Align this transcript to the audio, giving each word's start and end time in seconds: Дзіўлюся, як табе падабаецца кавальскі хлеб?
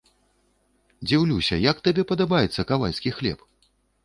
Дзіўлюся, 1.11 1.55
як 1.69 1.83
табе 1.89 2.07
падабаецца 2.13 2.61
кавальскі 2.73 3.15
хлеб? 3.21 3.39